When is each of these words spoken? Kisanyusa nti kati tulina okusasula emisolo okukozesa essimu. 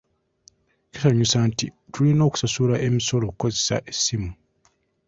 Kisanyusa 0.91 1.37
nti 1.49 1.65
kati 1.67 1.77
tulina 1.93 2.21
okusasula 2.29 2.75
emisolo 2.87 3.23
okukozesa 3.27 3.75
essimu. 3.91 4.31